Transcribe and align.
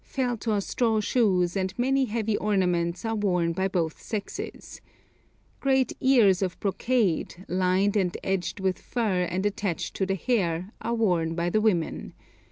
Felt 0.03 0.47
or 0.47 0.61
straw 0.61 0.99
shoes 0.99 1.55
and 1.55 1.77
many 1.77 2.05
heavy 2.05 2.35
ornaments 2.37 3.05
are 3.05 3.13
worn 3.13 3.53
by 3.53 3.67
both 3.67 4.01
sexes. 4.01 4.81
Great 5.59 5.93
ears 6.01 6.41
of 6.41 6.59
brocade, 6.59 7.45
lined 7.47 7.95
and 7.95 8.17
edged 8.23 8.59
with 8.59 8.79
fur 8.79 9.25
and 9.25 9.45
attached 9.45 9.95
to 9.97 10.07
the 10.07 10.15
hair, 10.15 10.71
are 10.81 10.95
worn 10.95 11.35
by 11.35 11.51
the 11.51 11.61
women. 11.61 12.15